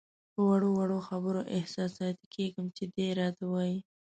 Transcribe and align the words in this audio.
په 0.33 0.41
وړو 0.49 0.69
وړو 0.77 0.99
خبرو 1.07 1.41
احساساتي 1.57 2.25
کېږم 2.35 2.65
چې 2.77 2.83
دی 2.95 3.07
راته 3.19 3.43
وایي. 3.51 3.77